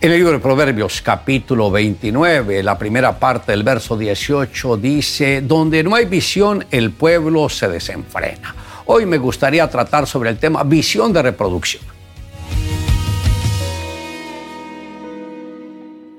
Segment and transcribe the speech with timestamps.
[0.00, 5.82] En el libro de Proverbios capítulo 29, la primera parte del verso 18 dice, donde
[5.82, 8.54] no hay visión, el pueblo se desenfrena.
[8.86, 11.97] Hoy me gustaría tratar sobre el tema visión de reproducción.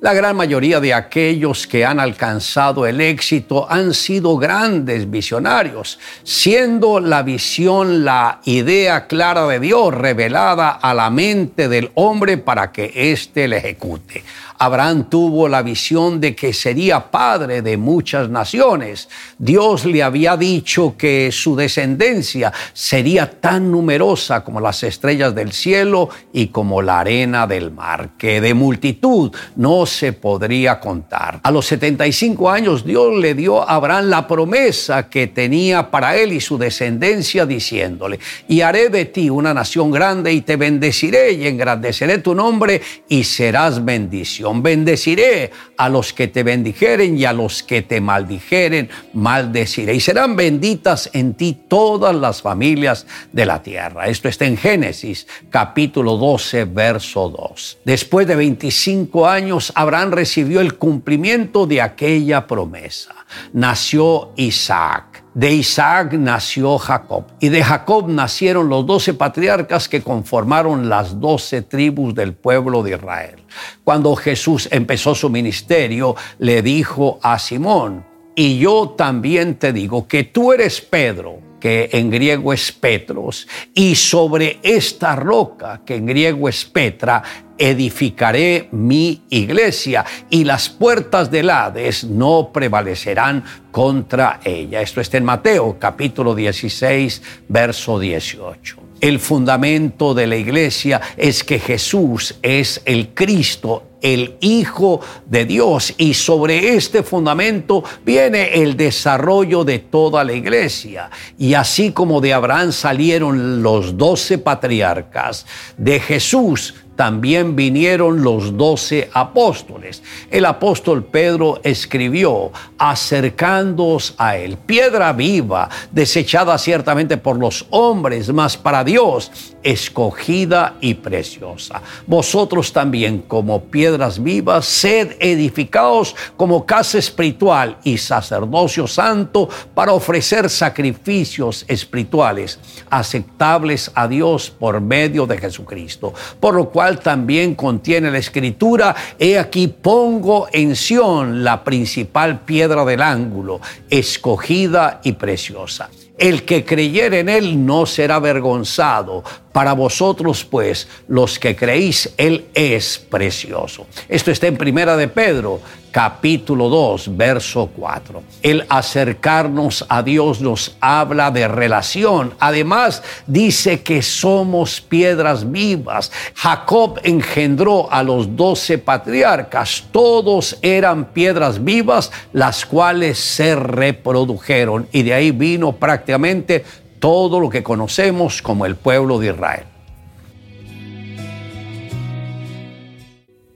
[0.00, 7.00] La gran mayoría de aquellos que han alcanzado el éxito han sido grandes visionarios, siendo
[7.00, 12.90] la visión la idea clara de Dios revelada a la mente del hombre para que
[12.94, 14.24] éste la ejecute.
[14.62, 19.08] Abraham tuvo la visión de que sería padre de muchas naciones.
[19.38, 26.10] Dios le había dicho que su descendencia sería tan numerosa como las estrellas del cielo
[26.34, 31.40] y como la arena del mar, que de multitud no se podría contar.
[31.42, 36.32] A los 75 años Dios le dio a Abraham la promesa que tenía para él
[36.32, 41.46] y su descendencia diciéndole, y haré de ti una nación grande y te bendeciré y
[41.46, 44.20] engrandeceré tu nombre y serás bendición
[44.62, 49.94] Bendeciré a los que te bendijeren y a los que te maldijeren, maldeciré.
[49.94, 54.08] Y serán benditas en ti todas las familias de la tierra.
[54.08, 57.78] Esto está en Génesis capítulo 12, verso 2.
[57.84, 63.14] Después de 25 años, Abraham recibió el cumplimiento de aquella promesa.
[63.54, 65.24] Nació Isaac.
[65.32, 71.62] De Isaac nació Jacob y de Jacob nacieron los doce patriarcas que conformaron las doce
[71.62, 73.36] tribus del pueblo de Israel.
[73.82, 80.24] Cuando Jesús empezó su ministerio, le dijo a Simón, y yo también te digo que
[80.24, 86.48] tú eres Pedro, que en griego es Petros, y sobre esta roca, que en griego
[86.48, 87.22] es Petra,
[87.58, 94.80] edificaré mi iglesia y las puertas del Hades no prevalecerán contra ella.
[94.80, 98.76] Esto está en Mateo capítulo 16, verso 18.
[99.02, 105.94] El fundamento de la iglesia es que Jesús es el Cristo, el Hijo de Dios.
[105.98, 111.10] Y sobre este fundamento viene el desarrollo de toda la iglesia.
[111.38, 115.46] Y así como de Abraham salieron los doce patriarcas,
[115.76, 120.02] de Jesús también vinieron los doce apóstoles.
[120.30, 128.58] El apóstol Pedro escribió, acercándoos a él, piedra viva, desechada ciertamente por los hombres, mas
[128.58, 131.82] para Dios escogida y preciosa.
[132.06, 140.48] Vosotros también como piedras vivas, sed edificados como casa espiritual y sacerdocio santo para ofrecer
[140.48, 146.12] sacrificios espirituales aceptables a Dios por medio de Jesucristo.
[146.38, 152.84] Por lo cual también contiene la escritura, he aquí pongo en Sión la principal piedra
[152.84, 155.88] del ángulo, escogida y preciosa.
[156.18, 159.24] El que creyere en él no será avergonzado.
[159.52, 163.86] Para vosotros, pues, los que creéis, él es precioso.
[164.08, 168.22] Esto está en Primera de Pedro, capítulo 2, verso 4.
[168.42, 172.34] El acercarnos a Dios nos habla de relación.
[172.38, 176.12] Además, dice que somos piedras vivas.
[176.34, 179.84] Jacob engendró a los doce patriarcas.
[179.90, 184.88] Todos eran piedras vivas, las cuales se reprodujeron.
[184.92, 186.64] Y de ahí vino prácticamente
[187.00, 189.64] todo lo que conocemos como el pueblo de Israel.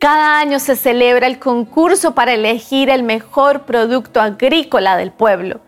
[0.05, 5.63] Cada año se celebra el concurso para elegir el mejor producto agrícola del pueblo.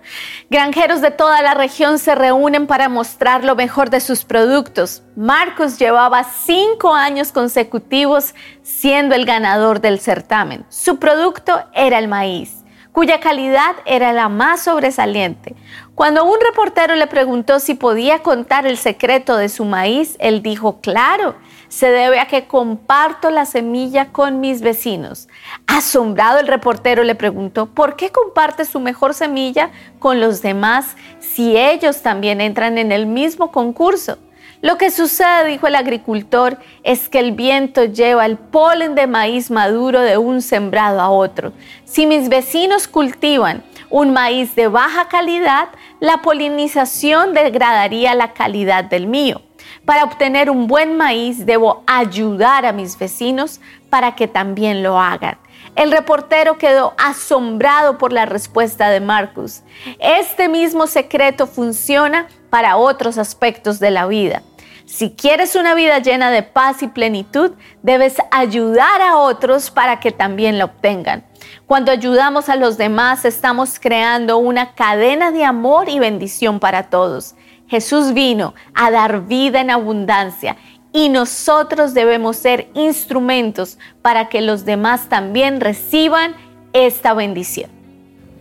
[0.51, 5.03] Granjeros de toda la región se reúnen para mostrar lo mejor de sus productos.
[5.17, 10.67] Marcos llevaba cinco años consecutivos siendo el ganador del certamen.
[10.69, 12.56] Su producto era el maíz,
[12.97, 15.55] cuya calidad era la más sobresaliente.
[15.95, 20.81] Cuando un reportero le preguntó si podía contar el secreto de su maíz, él dijo,
[20.81, 21.35] claro,
[21.69, 25.29] se debe a que comparto la semilla con mis vecinos.
[25.67, 31.55] Asombrado el reportero le preguntó, ¿por qué comparte su mejor semilla con los demás si
[31.55, 34.17] ellos también entran en el mismo concurso?
[34.63, 39.51] Lo que sucede, dijo el agricultor, es que el viento lleva el polen de maíz
[39.51, 41.53] maduro de un sembrado a otro.
[41.85, 45.69] Si mis vecinos cultivan un maíz de baja calidad,
[46.01, 49.43] la polinización degradaría la calidad del mío.
[49.85, 53.61] Para obtener un buen maíz debo ayudar a mis vecinos
[53.91, 55.39] para que también lo hagan.
[55.75, 59.63] El reportero quedó asombrado por la respuesta de Marcus.
[59.99, 64.43] Este mismo secreto funciona para otros aspectos de la vida.
[64.87, 67.51] Si quieres una vida llena de paz y plenitud,
[67.83, 71.25] debes ayudar a otros para que también la obtengan.
[71.67, 77.35] Cuando ayudamos a los demás, estamos creando una cadena de amor y bendición para todos.
[77.67, 80.57] Jesús vino a dar vida en abundancia
[80.93, 86.37] y nosotros debemos ser instrumentos para que los demás también reciban
[86.73, 87.76] esta bendición.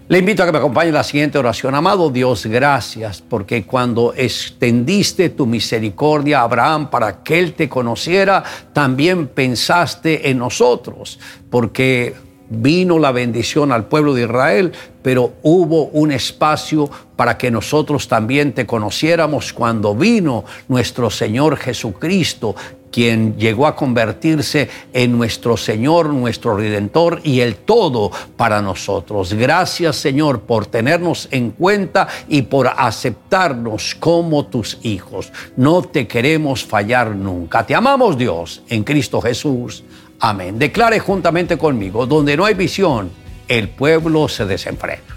[0.08, 1.74] Le invito a que me acompañe en la siguiente oración.
[1.74, 8.44] Amado Dios, gracias porque cuando extendiste tu misericordia a Abraham para que él te conociera,
[8.72, 11.18] también pensaste en nosotros,
[11.50, 12.14] porque
[12.52, 18.54] vino la bendición al pueblo de Israel, pero hubo un espacio para que nosotros también
[18.54, 22.56] te conociéramos cuando vino nuestro Señor Jesucristo,
[22.96, 29.34] quien llegó a convertirse en nuestro Señor, nuestro Redentor y el todo para nosotros.
[29.34, 35.34] Gracias Señor por tenernos en cuenta y por aceptarnos como tus hijos.
[35.58, 37.66] No te queremos fallar nunca.
[37.66, 39.84] Te amamos Dios en Cristo Jesús.
[40.22, 40.58] Amén.
[40.58, 43.12] Declare juntamente conmigo, donde no hay visión,
[43.50, 45.15] el pueblo se desenfrena.